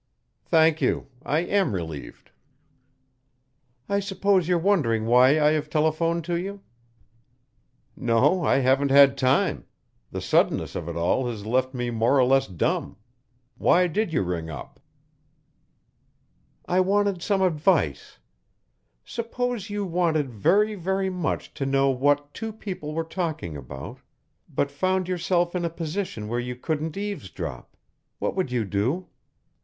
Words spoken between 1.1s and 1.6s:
I